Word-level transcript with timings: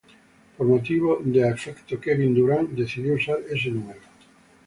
Por 0.57 0.65
motivo 0.73 1.09
de 1.33 1.47
afecto 1.47 1.99
Kevin 1.99 2.33
Durant 2.33 2.71
decidió 2.71 3.13
usar 3.13 3.37
ese 3.51 3.69
número. 3.69 4.01